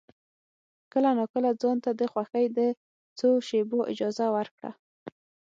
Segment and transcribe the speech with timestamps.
[0.91, 2.59] کله ناکله ځان ته د خوښۍ د
[3.19, 4.71] څو شېبو اجازه ورکړه.